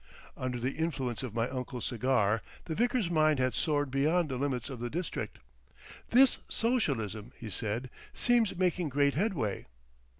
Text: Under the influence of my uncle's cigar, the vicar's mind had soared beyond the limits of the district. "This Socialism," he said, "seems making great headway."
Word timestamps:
Under 0.35 0.59
the 0.59 0.71
influence 0.71 1.21
of 1.21 1.35
my 1.35 1.47
uncle's 1.49 1.85
cigar, 1.85 2.41
the 2.65 2.73
vicar's 2.73 3.11
mind 3.11 3.37
had 3.37 3.53
soared 3.53 3.91
beyond 3.91 4.29
the 4.29 4.35
limits 4.35 4.67
of 4.67 4.79
the 4.79 4.89
district. 4.89 5.37
"This 6.09 6.39
Socialism," 6.49 7.33
he 7.37 7.51
said, 7.51 7.91
"seems 8.11 8.55
making 8.57 8.89
great 8.89 9.13
headway." 9.13 9.67